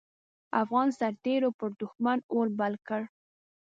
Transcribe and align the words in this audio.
افغان 0.61 0.87
سررتېرو 0.97 1.49
پر 1.59 1.69
دوښمن 1.81 2.17
اور 2.33 2.47
بل 2.59 2.73
کړ. 2.87 3.01